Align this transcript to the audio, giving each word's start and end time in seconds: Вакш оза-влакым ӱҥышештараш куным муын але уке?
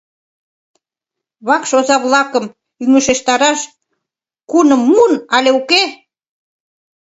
Вакш 1.47 1.71
оза-влакым 1.79 2.45
ӱҥышештараш 2.83 3.59
куным 4.49 4.81
муын 4.93 5.13
але 5.35 5.49
уке? 5.59 5.83